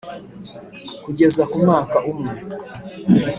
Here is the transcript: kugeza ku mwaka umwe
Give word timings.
kugeza 1.03 1.43
ku 1.51 1.55
mwaka 1.63 1.97
umwe 2.11 2.33